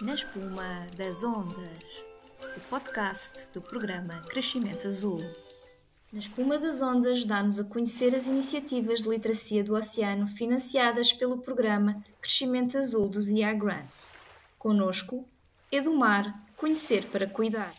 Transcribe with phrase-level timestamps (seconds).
[0.00, 2.02] Na espuma das ondas,
[2.56, 5.18] o podcast do programa Crescimento Azul.
[6.12, 11.38] Na espuma das ondas dá-nos a conhecer as iniciativas de literacia do oceano financiadas pelo
[11.38, 14.14] programa Crescimento Azul dos IA Grants.
[14.58, 15.28] Conosco,
[15.70, 17.72] Edumar, Conhecer para Cuidar.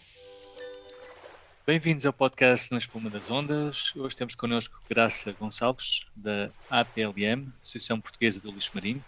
[1.68, 3.94] Bem-vindos ao podcast Na Espuma das Ondas.
[3.96, 9.04] Hoje temos connosco Graça Gonçalves, da APLM, Associação Portuguesa do Lixo Marinho,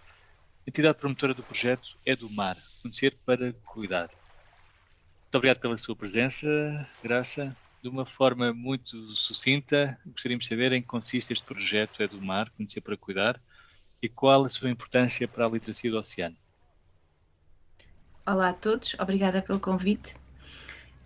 [0.68, 4.10] entidade promotora do projeto É do Mar, Conhecer para Cuidar.
[5.24, 7.56] Muito obrigado pela sua presença, Graça.
[7.82, 12.22] De uma forma muito sucinta, gostaríamos de saber em que consiste este projeto É do
[12.22, 13.42] Mar, Conhecer para Cuidar,
[14.02, 16.36] e qual a sua importância para a literacia do oceano.
[18.26, 20.16] Olá a todos, obrigada pelo convite.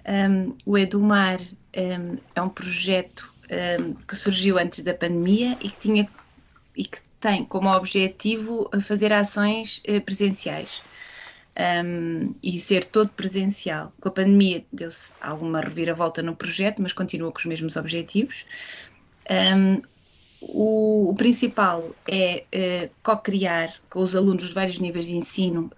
[0.08, 3.32] Um, o Edumar um, é um projeto
[3.80, 6.10] um, que surgiu antes da pandemia e que, tinha,
[6.76, 10.82] e que tem como objetivo fazer ações uh, presenciais
[12.42, 13.94] e ser todo presencial.
[14.00, 18.46] Com a pandemia deu-se alguma reviravolta no projeto, mas continua com os mesmos objetivos.
[20.42, 25.70] O, o, principal é uh, co-criar com os alunos dos vários níveis de ensino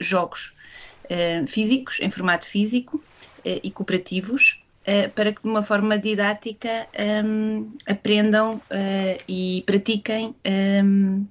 [0.00, 0.52] jogos
[1.04, 6.86] uh, físicos, em formato físico, uh, e cooperativos, uh, para que de uma forma didática
[7.24, 8.60] um, aprendam
[9.28, 11.26] e pratiquem um,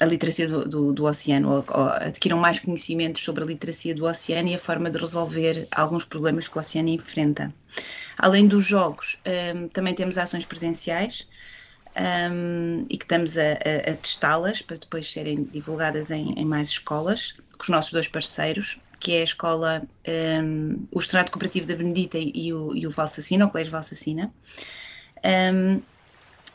[0.00, 4.04] a literacia do, do, do oceano, ou, ou, adquiram mais conhecimentos sobre a literacia do
[4.04, 7.54] oceano e a forma de resolver alguns problemas que o oceano enfrenta.
[8.18, 9.18] Além dos jogos,
[9.54, 11.28] um, também temos ações presenciais,
[11.98, 16.68] um, e que estamos a, a, a testá-las para depois serem divulgadas em, em, mais
[16.68, 19.82] escolas, com os nossos dois parceiros, que é a escola,
[20.42, 24.32] um, o Estado Cooperativo da Benedita e o, e o Valsacina, o Colégio Valsacina.
[25.24, 25.80] Um,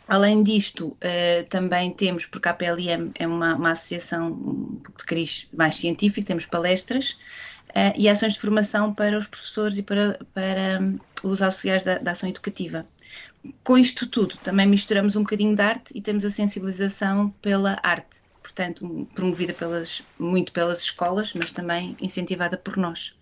[0.07, 5.75] além disto, uh, também temos, porque a PLM é uma, uma associação de cariz mais
[5.75, 7.11] científico, temos palestras
[7.69, 11.97] uh, e ações de formação para os professores e para, para um, os auxiliares da,
[11.97, 12.85] da ação educativa
[13.63, 18.21] com isto tudo, também misturamos um bocadinho de arte e temos a sensibilização pela arte,
[18.53, 23.13] portanto, promovida pelas, muito pelas escolas, mas também incentivada por nós.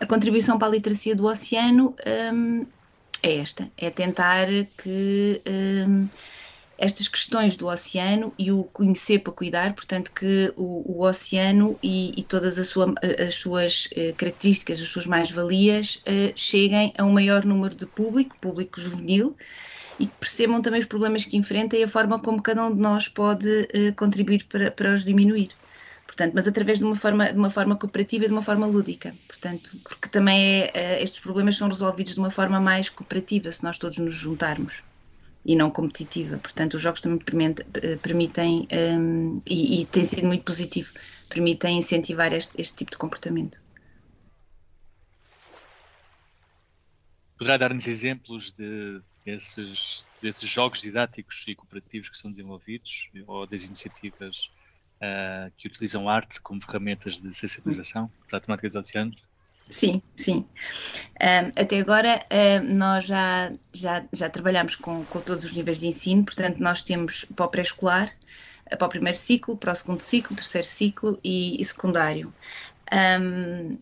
[0.00, 1.96] A contribuição para a literacia do oceano
[2.32, 2.66] hum,
[3.22, 4.46] é esta: é tentar
[4.76, 5.42] que.
[5.48, 6.08] Hum,
[6.80, 12.12] estas questões do oceano e o conhecer para cuidar, portanto, que o, o oceano e,
[12.16, 12.94] e, todas as, sua,
[13.26, 18.36] as suas eh, características, as suas mais-valias, eh, cheguem a um maior número de público,
[18.40, 19.36] público juvenil,
[19.98, 22.80] e que percebam também os problemas que enfrenta e a forma como cada um de
[22.80, 25.50] nós pode eh, contribuir para, para os diminuir.
[26.06, 29.14] Portanto, mas através de uma forma, de uma forma cooperativa e de uma forma lúdica.
[29.26, 33.78] Portanto, porque também é, estes problemas são resolvidos de uma forma mais cooperativa se nós
[33.78, 34.82] todos nos juntarmos
[35.44, 36.38] e não competitiva.
[36.38, 37.20] Portanto, os jogos também
[37.82, 38.66] eh, permitem,
[38.98, 40.92] um, e, e tem sido muito positivo,
[41.28, 43.62] permitem incentivar este, este tipo de comportamento.
[47.38, 53.64] Poderá dar-nos exemplos de esses, desses jogos didáticos e cooperativos que são desenvolvidos ou das
[53.64, 54.50] iniciativas
[54.96, 59.16] uh, que utilizam arte como ferramentas de sensibilização para a temática dos oceanos?
[59.70, 60.46] Sim, sim.
[61.20, 62.24] Um, até agora
[62.64, 67.26] nós já, já, já trabalhamos com, com todos os níveis de ensino, portanto, nós temos
[67.36, 68.10] para o pré-escolar,
[68.76, 72.32] para o primeiro ciclo, para o segundo ciclo, terceiro ciclo e, e secundário.
[72.90, 73.78] Um,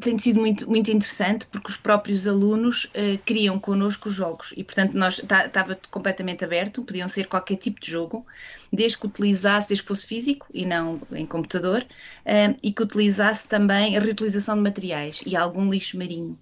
[0.00, 4.94] tem sido muito, muito interessante porque os próprios alunos uh, criam connosco jogos e, portanto,
[4.94, 8.26] nós estava tá, completamente aberto, podiam ser qualquer tipo de jogo,
[8.72, 13.46] desde que utilizasse, desde que fosse físico e não em computador, uh, e que utilizasse
[13.46, 16.36] também a reutilização de materiais e algum lixo marinho.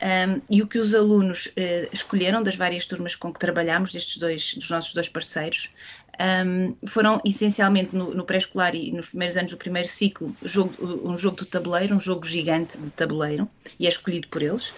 [0.00, 4.18] Um, e o que os alunos uh, escolheram das várias turmas com que trabalhamos, destes
[4.18, 5.70] dois, dos nossos dois parceiros,
[6.18, 11.16] um, foram essencialmente no, no pré-escolar e nos primeiros anos do primeiro ciclo jogo, um
[11.16, 13.48] jogo de tabuleiro, um jogo gigante de tabuleiro,
[13.78, 14.72] e é escolhido por eles.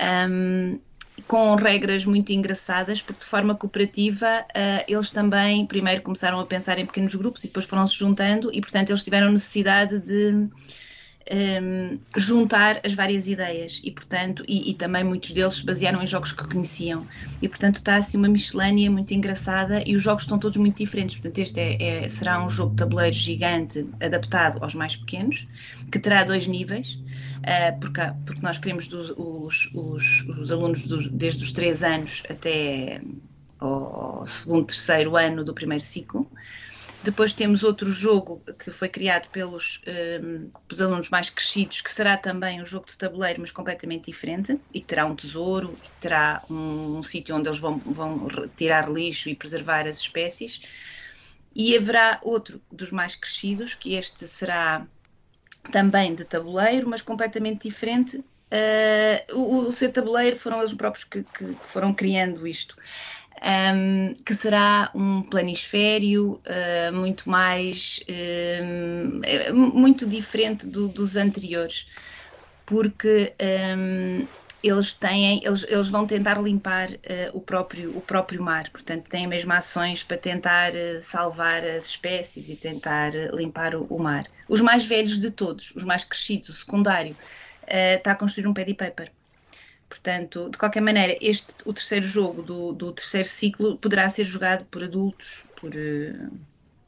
[0.00, 0.78] Um,
[1.26, 6.78] com regras muito engraçadas, porque de forma cooperativa uh, eles também primeiro começaram a pensar
[6.78, 10.48] em pequenos grupos e depois foram se juntando e, portanto, eles tiveram necessidade de
[11.30, 16.06] um, juntar as várias ideias e, portanto, e, e, também muitos deles se basearam em
[16.06, 17.06] jogos que conheciam.
[17.40, 21.16] E, portanto, está assim uma miscelânea muito engraçada e os jogos estão todos muito diferentes.
[21.16, 25.46] Portanto, este é, é, será um jogo de tabuleiro gigante adaptado aos mais pequenos,
[25.90, 31.08] que terá dois níveis, uh, porque, porque nós queremos dos, os, os, os alunos dos,
[31.08, 33.00] desde os três anos até
[33.58, 36.30] ao segundo, terceiro ano do primeiro ciclo.
[37.02, 39.80] Depois temos outro jogo que foi criado pelos,
[40.22, 44.60] um, pelos alunos mais crescidos, que será também um jogo de tabuleiro, mas completamente diferente,
[44.72, 48.90] e que terá um tesouro, e terá um, um sítio onde eles vão, vão tirar
[48.90, 50.60] lixo e preservar as espécies.
[51.54, 54.86] E haverá outro dos mais crescidos, que este será
[55.72, 58.18] também de tabuleiro, mas completamente diferente.
[58.52, 62.76] Uh, o, o ser tabuleiro foram eles próprios que, que foram criando isto.
[63.42, 71.86] Um, que será um planisfério uh, muito mais uh, muito diferente do, dos anteriores
[72.66, 73.34] porque
[73.76, 74.26] um,
[74.62, 76.96] eles têm, eles, eles vão tentar limpar uh,
[77.32, 82.48] o, próprio, o próprio mar, portanto têm mesmo ações para tentar uh, salvar as espécies
[82.48, 84.24] e tentar uh, limpar o, o, mar.
[84.48, 87.16] Os mais velhos de todos, os mais crescidos, o secundário,
[87.66, 89.10] está a construir um paddy paper.
[89.90, 94.64] Portanto, de qualquer maneira, este, o terceiro jogo do, do terceiro ciclo poderá ser jogado
[94.66, 95.74] por adultos, por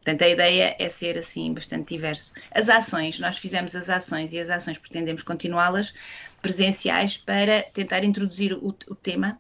[0.03, 2.33] Portanto, a ideia é ser assim bastante diverso.
[2.51, 5.95] As ações, nós fizemos as ações e as ações pretendemos continuá-las
[6.41, 9.39] presenciais para tentar introduzir o, o tema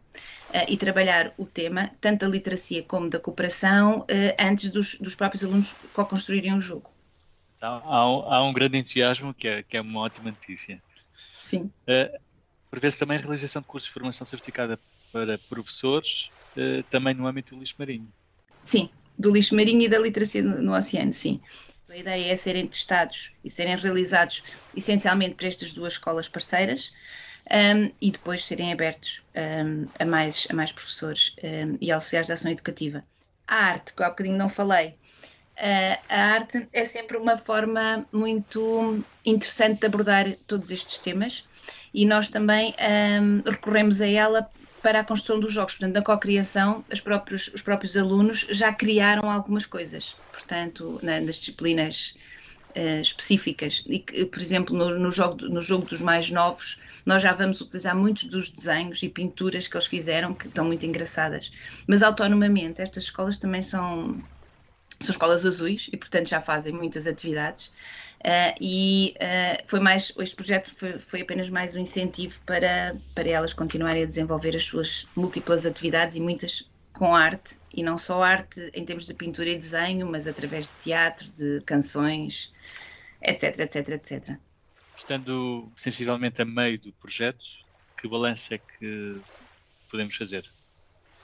[0.50, 4.06] uh, e trabalhar o tema, tanto da literacia como da cooperação, uh,
[4.38, 6.88] antes dos, dos, próprios alunos co-construírem o jogo.
[7.56, 10.80] Então, há, há, um grande entusiasmo, que é, que é uma ótima notícia.
[11.42, 11.72] Sim.
[11.88, 12.16] Uh,
[12.72, 14.80] Prevê-se também a realização de cursos de formação certificada
[15.12, 18.10] para professores, uh, também no âmbito do lixo marinho.
[18.62, 18.88] Sim,
[19.18, 21.38] do lixo marinho e da literacia no, no oceano, sim.
[21.86, 24.42] A ideia é serem testados e serem realizados
[24.74, 26.94] essencialmente para estas duas escolas parceiras
[27.50, 32.32] um, e depois serem abertos um, a, mais, a mais professores um, e auxiliares de
[32.32, 33.02] ação educativa.
[33.46, 34.94] A arte, que há bocadinho não falei,
[35.56, 41.46] a arte é sempre uma forma muito interessante de abordar todos estes temas
[41.92, 42.74] e nós também
[43.44, 44.50] recorremos a ela
[44.82, 45.74] para a construção dos jogos.
[45.74, 51.36] Portanto, na co-criação, os próprios, os próprios alunos já criaram algumas coisas, portanto, na, nas
[51.36, 52.16] disciplinas
[52.76, 53.84] uh, específicas.
[53.86, 57.96] E, por exemplo, no, no, jogo, no jogo dos mais novos, nós já vamos utilizar
[57.96, 61.52] muitos dos desenhos e pinturas que eles fizeram, que estão muito engraçadas.
[61.86, 64.20] Mas, autonomamente, estas escolas também são,
[65.04, 67.66] são escolas azuis e, portanto, já fazem muitas atividades.
[68.20, 73.28] Uh, e uh, foi mais, este projeto foi, foi, apenas mais um incentivo para, para
[73.28, 78.22] elas continuarem a desenvolver as suas múltiplas atividades e muitas com arte, e não só
[78.22, 82.52] arte em termos de pintura e desenho, mas através de teatro, de canções,
[83.20, 84.38] etc, etc, etc.
[84.96, 87.44] Estando sensivelmente a meio do projeto,
[88.00, 89.20] que balanço é que
[89.90, 90.44] podemos fazer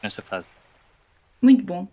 [0.03, 0.57] nesta fase?
[1.41, 1.87] Muito bom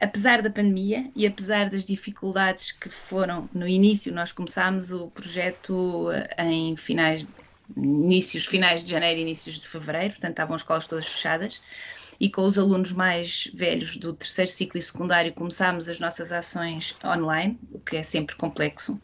[0.00, 6.10] apesar da pandemia e apesar das dificuldades que foram no início, nós começámos o projeto
[6.12, 7.28] eh, em finais,
[7.76, 11.60] inícios, finais de janeiro, inícios de fevereiro, portanto estavam as escolas todas fechadas
[12.20, 16.96] e com os alunos mais velhos do terceiro ciclo e secundário começámos as nossas ações
[17.04, 19.00] online, o que é sempre complexo,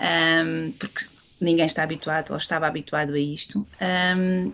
[0.00, 1.06] um, porque
[1.40, 3.68] ninguém está habituado ou estava habituado a isto.
[4.16, 4.52] Um,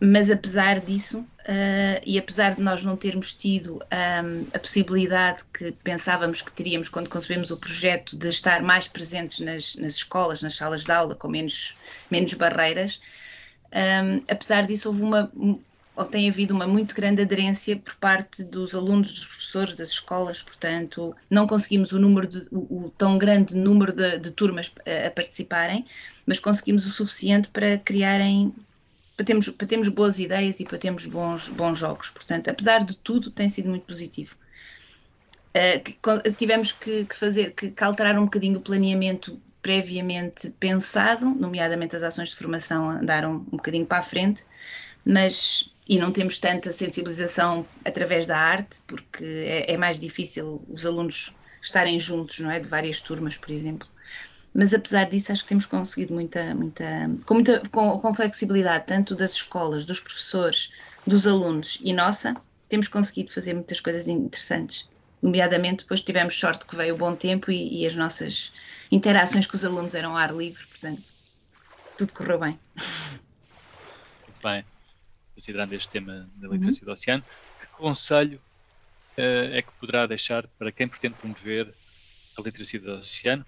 [0.00, 5.42] mas apesar disso, uh, e apesar de nós não termos tido um, ehm, a possibilidade
[5.52, 10.42] que pensávamos que teríamos quando concebemos o projeto de estar mais presentes nas, nas escolas,
[10.42, 11.76] nas salas de aula, com menos,
[12.10, 13.00] menos barreiras,
[13.72, 15.32] um, ehm, apesar disso houve uma,
[15.96, 20.40] ou tem havido uma muito grande aderência por parte dos alunos, dos professores, das escolas,
[20.40, 24.90] portanto, não conseguimos o número de, o, o tão grande número de, de turmas a,
[24.90, 25.84] eh, a participarem,
[26.24, 28.54] mas conseguimos o suficiente para criarem
[29.18, 32.08] para termos, para termos boas ideias e para termos bons, bons jogos.
[32.10, 34.36] Portanto, apesar de tudo, tem sido muito positivo.
[35.48, 41.96] Uh, tivemos que, que, fazer, que, que alterar um bocadinho o planeamento previamente pensado, nomeadamente
[41.96, 44.44] as ações de formação andaram um bocadinho para a frente,
[45.04, 50.86] mas e não temos tanta sensibilização através da arte, porque é, é mais difícil os
[50.86, 52.60] alunos estarem juntos, não é?
[52.60, 53.88] De várias turmas, por exemplo
[54.58, 56.84] mas apesar disso acho que temos conseguido muita, muita,
[57.24, 60.72] com, muita com, com, flexibilidade, tanto das escolas, dos professores,
[61.06, 62.34] dos alunos e nossa,
[62.68, 64.88] temos conseguido fazer muitas coisas interessantes.
[65.22, 68.52] Nomeadamente, depois tivemos sorte que veio o bom tempo e, e as nossas
[68.90, 71.08] interações com os alunos eram ao ar livre, portanto,
[71.96, 72.58] tudo correu bem.
[74.26, 74.64] Muito bem.
[75.36, 76.86] Considerando este tema da literacia uhum.
[76.86, 77.24] do oceano,
[77.60, 78.40] que conselho
[79.16, 81.72] uh, é que poderá deixar para quem pretende promover
[82.36, 83.46] a literacia do oceano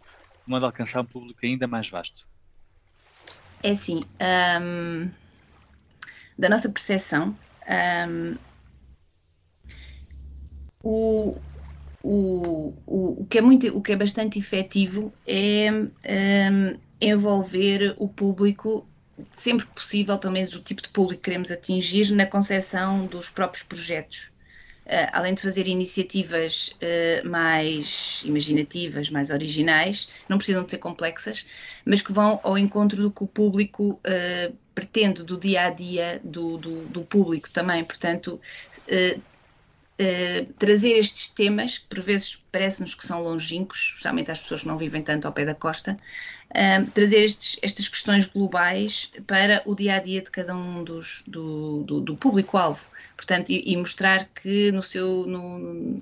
[0.51, 2.27] de modo a alcançar um público ainda mais vasto?
[3.63, 4.01] É assim,
[4.61, 5.09] um,
[6.37, 7.37] da nossa percepção,
[8.09, 8.37] um,
[10.83, 11.37] o,
[12.03, 18.85] o, o, que é muito, o que é bastante efetivo é um, envolver o público
[19.31, 23.63] sempre possível, pelo menos o tipo de público que queremos atingir, na concepção dos próprios
[23.63, 24.33] projetos.
[24.91, 31.47] Uh, além de fazer iniciativas uh, mais imaginativas, mais originais, não precisam de ser complexas,
[31.85, 36.21] mas que vão ao encontro do que o público uh, pretende, do dia a dia
[36.25, 37.85] do, do, do público também.
[37.85, 38.41] Portanto,
[40.01, 44.69] uh, trazer estes temas, que por vezes parece-nos que são longínquos, especialmente às pessoas que
[44.69, 45.95] não vivem tanto ao pé da costa,
[46.51, 51.23] uh, trazer estes, estas questões globais para o dia a dia de cada um dos,
[51.27, 52.85] do, do, do público-alvo.
[53.17, 56.01] Portanto, e, e, mostrar que no seu, no,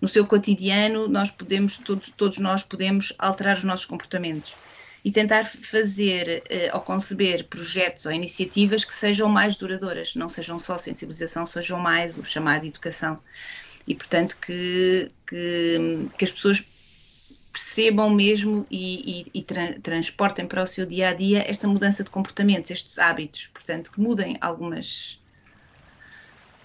[0.00, 4.56] no seu cotidiano nós podemos, todos, todos nós podemos alterar os nossos comportamentos
[5.04, 10.58] e tentar fazer uh, ou conceber projetos ou iniciativas que sejam mais duradouras, não sejam
[10.58, 13.18] só sensibilização, sejam mais o chamado educação.
[13.86, 16.64] E, portanto, que, que, que as pessoas
[17.52, 22.02] percebam mesmo e, e, e tra transportem para o seu dia a dia esta mudança
[22.02, 25.20] de comportamentos, estes hábitos, portanto, que mudem algumas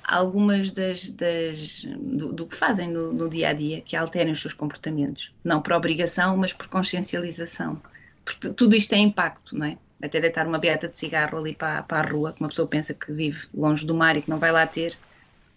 [0.02, 4.42] algumas das, das do, do, que fazem no, no, dia a dia, que alterem os
[4.42, 7.80] seus comportamentos, não por obrigação, mas por consciencialização
[8.24, 9.78] porque tudo isto tem impacto, não é?
[10.02, 12.94] Até deitar uma beata de cigarro ali para, para a rua, que uma pessoa pensa
[12.94, 14.98] que vive longe do mar e que não vai lá ter,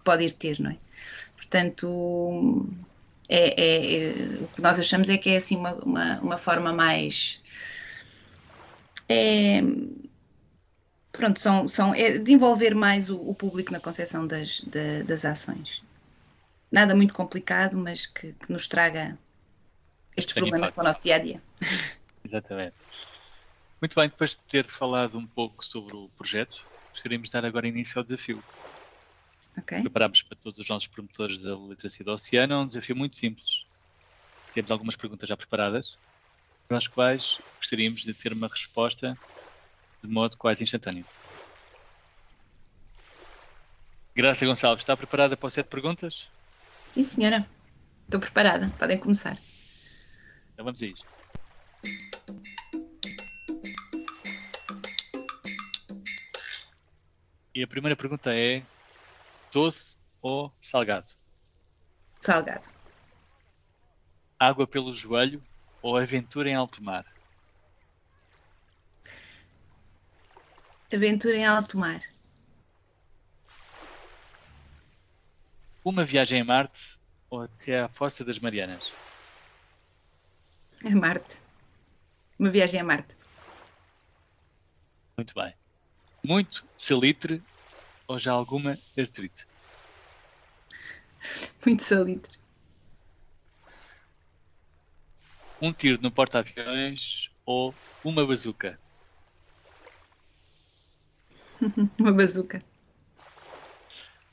[0.04, 0.76] pode ir ter, não é?
[1.37, 2.66] Portanto,
[3.28, 6.73] é, é, é, o que nós achamos é que é assim uma, uma, uma forma
[6.73, 7.42] mais.
[9.09, 9.62] É,
[11.12, 15.25] pronto, são, são, é de envolver mais o, o público na concepção das, de, das
[15.25, 15.83] ações.
[16.71, 19.19] Nada muito complicado, mas que, que nos traga
[20.16, 20.75] estes Tem problemas impacto.
[20.75, 21.42] para o nosso dia a dia.
[22.24, 22.74] Exatamente.
[23.80, 27.66] Muito bem, depois de ter falado um pouco sobre o projeto, gostaríamos de dar agora
[27.66, 28.42] início ao desafio.
[29.58, 29.80] Okay.
[29.80, 33.66] Preparámos para todos os nossos promotores da literacia do oceano um desafio muito simples.
[34.54, 35.98] Temos algumas perguntas já preparadas,
[36.68, 39.18] para as quais gostaríamos de ter uma resposta
[40.02, 41.04] de modo quase instantâneo.
[44.14, 46.28] Graça Gonçalves, está preparada para o sete perguntas?
[46.86, 47.48] Sim, senhora.
[48.04, 48.70] Estou preparada.
[48.78, 49.38] Podem começar.
[50.52, 51.06] Então vamos a isto.
[57.54, 58.62] E a primeira pergunta é:
[59.52, 61.12] doce ou salgado?
[62.21, 62.71] Salgado.
[64.38, 65.42] Água pelo joelho
[65.82, 67.04] ou aventura em alto mar?
[70.92, 72.00] Aventura em alto mar.
[75.85, 78.92] Uma viagem a Marte ou até à Força das Marianas?
[80.85, 81.40] A Marte.
[82.38, 83.16] Uma viagem a Marte.
[85.18, 85.62] Muito bem.
[86.24, 87.42] Muito salitre
[88.06, 89.44] ou já alguma artrite?
[91.66, 92.38] Muito salitre.
[95.60, 97.74] Um tiro no porta-aviões ou
[98.04, 98.78] uma bazuca?
[101.98, 102.62] uma bazuca.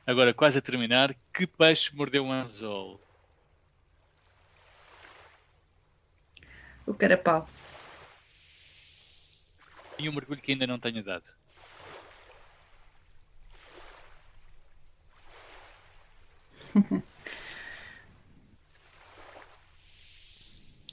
[0.05, 2.99] Agora, quase a terminar, que peixe mordeu um anzol?
[6.85, 7.47] O carapau.
[9.99, 11.38] E um mergulho que ainda não tenho dado?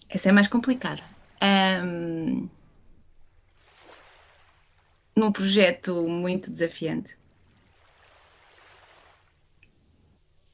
[0.08, 1.02] Essa é mais complicada.
[1.42, 2.48] Um,
[5.14, 7.16] num projeto muito desafiante.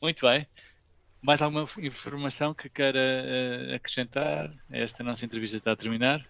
[0.01, 0.47] Muito bem.
[1.21, 4.53] Mais alguma informação que queira uh, acrescentar?
[4.71, 6.27] Esta nossa entrevista está a terminar.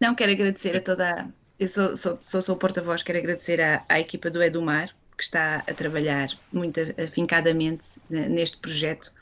[0.00, 1.32] Não, quero agradecer a toda.
[1.58, 5.56] Eu sou, sou, sou, sou porta-voz, quero agradecer à, à equipa do Edumar, que está
[5.56, 9.12] a trabalhar muito afincadamente neste projeto,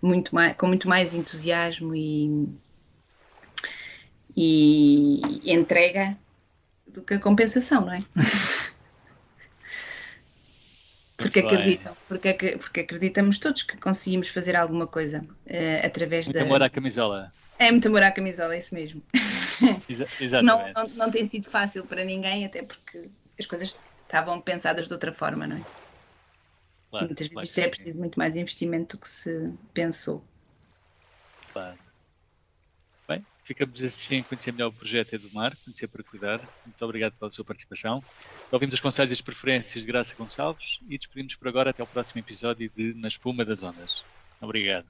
[0.00, 2.54] muito mais, com muito mais entusiasmo e,
[4.34, 6.16] e entrega
[6.86, 8.02] do que a compensação, não é?
[11.18, 16.44] porque acreditam, porque, porque acreditamos todos que conseguimos fazer alguma coisa uh, através muito da.
[16.44, 17.30] amor à camisola.
[17.58, 19.02] É muito amor à camisola, é isso mesmo.
[19.86, 20.74] Exa exatamente.
[20.74, 24.92] Não, não, não tem sido fácil para ninguém, até porque as coisas estavam pensadas de
[24.92, 25.64] outra forma, não é?
[26.90, 30.24] Claro, muitas vezes isto é preciso muito mais investimento do que se pensou.
[31.52, 31.78] Claro.
[33.08, 36.40] Bem, ficamos assim a conhecer melhor o projeto Edumar, conhecer para cuidar.
[36.64, 38.02] Muito obrigado pela sua participação.
[38.50, 41.86] Ouvimos os conselhos e as preferências de Graça Gonçalves e despedimos por agora até o
[41.86, 44.04] próximo episódio de Na Espuma das Ondas.
[44.40, 44.86] Obrigado.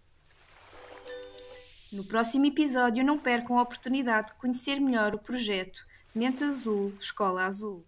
[1.91, 7.45] No próximo episódio, não percam a oportunidade de conhecer melhor o projeto Mente Azul Escola
[7.45, 7.87] Azul.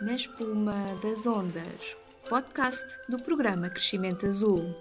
[0.00, 1.94] Na Espuma das Ondas,
[2.26, 4.74] podcast do programa Crescimento Azul.